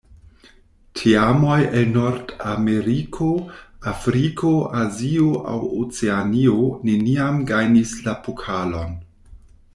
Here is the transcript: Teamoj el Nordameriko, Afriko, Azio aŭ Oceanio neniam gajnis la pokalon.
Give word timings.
Teamoj 0.99 1.57
el 1.81 1.91
Nordameriko, 1.97 3.27
Afriko, 3.93 4.55
Azio 4.85 5.29
aŭ 5.53 5.61
Oceanio 5.83 6.59
neniam 6.91 7.41
gajnis 7.53 7.95
la 8.09 8.19
pokalon. 8.27 8.99